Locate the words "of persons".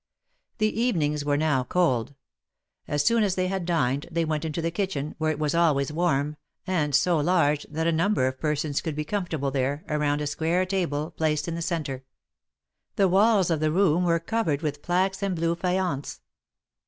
8.25-8.81